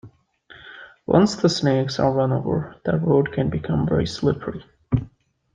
[1.05, 4.63] Once the snakes are run over, the road can become very slippery.